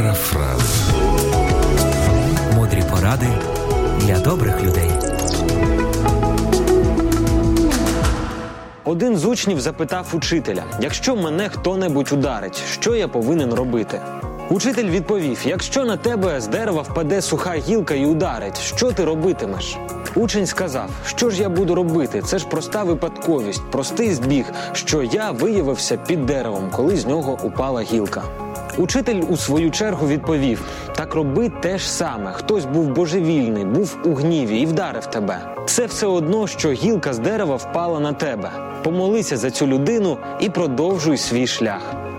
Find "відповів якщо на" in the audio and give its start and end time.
14.90-15.96